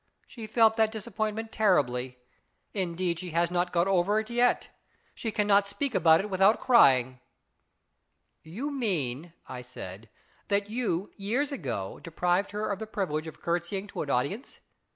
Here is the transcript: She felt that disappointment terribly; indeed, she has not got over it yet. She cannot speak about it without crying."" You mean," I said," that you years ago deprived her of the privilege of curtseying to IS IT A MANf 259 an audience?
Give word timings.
She 0.25 0.47
felt 0.47 0.77
that 0.77 0.91
disappointment 0.91 1.51
terribly; 1.51 2.17
indeed, 2.73 3.19
she 3.19 3.29
has 3.37 3.51
not 3.51 3.71
got 3.71 3.87
over 3.87 4.17
it 4.19 4.31
yet. 4.31 4.69
She 5.13 5.31
cannot 5.31 5.67
speak 5.67 5.93
about 5.93 6.21
it 6.21 6.29
without 6.31 6.59
crying."" 6.59 7.19
You 8.57 8.71
mean," 8.71 9.33
I 9.47 9.61
said," 9.61 10.09
that 10.47 10.71
you 10.71 11.11
years 11.17 11.51
ago 11.51 11.99
deprived 11.99 12.49
her 12.49 12.67
of 12.67 12.79
the 12.79 12.87
privilege 12.87 13.27
of 13.27 13.43
curtseying 13.43 13.85
to 13.89 14.01
IS 14.01 14.01
IT 14.01 14.01
A 14.01 14.01
MANf 14.01 14.07
259 14.07 14.09
an 14.09 14.19
audience? 14.19 14.59